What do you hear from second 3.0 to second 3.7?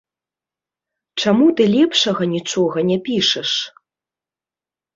пішаш?